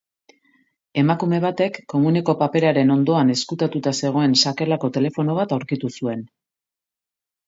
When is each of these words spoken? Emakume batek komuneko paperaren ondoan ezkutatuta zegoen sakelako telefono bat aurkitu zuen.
Emakume 1.01 1.39
batek 1.41 1.75
komuneko 1.93 2.33
paperaren 2.39 2.93
ondoan 2.95 3.29
ezkutatuta 3.33 3.93
zegoen 3.99 4.33
sakelako 4.45 4.89
telefono 4.97 5.37
bat 5.41 5.55
aurkitu 5.59 5.93
zuen. 6.01 6.25